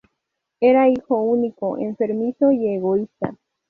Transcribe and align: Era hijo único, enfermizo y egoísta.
Era 0.61 0.89
hijo 0.89 1.21
único, 1.21 1.77
enfermizo 1.77 2.51
y 2.51 2.69
egoísta. 2.73 3.35